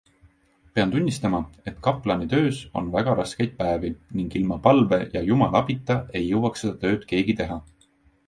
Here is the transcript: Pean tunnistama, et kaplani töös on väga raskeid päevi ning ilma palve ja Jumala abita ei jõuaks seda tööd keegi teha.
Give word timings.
Pean 0.77 0.91
tunnistama, 0.93 1.41
et 1.71 1.75
kaplani 1.87 2.27
töös 2.31 2.61
on 2.79 2.87
väga 2.95 3.13
raskeid 3.19 3.53
päevi 3.59 3.91
ning 4.21 4.33
ilma 4.41 4.57
palve 4.65 4.99
ja 5.17 5.23
Jumala 5.29 5.63
abita 5.65 5.99
ei 6.21 6.23
jõuaks 6.31 6.65
seda 6.65 6.81
tööd 6.87 7.05
keegi 7.13 7.37
teha. 7.43 7.59